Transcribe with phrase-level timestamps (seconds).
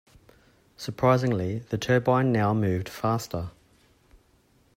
[0.77, 3.51] Surprisingly, the turbine now moved faster.